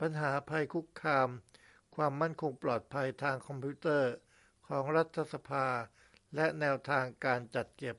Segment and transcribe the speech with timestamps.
[0.00, 1.28] ปัญหาภัยคุกคาม
[1.94, 4.12] ความมั่นคงปลอดภัยทางคอมพิวเตอร์
[4.68, 5.66] ของรัฐสภา
[6.34, 7.96] และ แนวทางการจัดเก็บ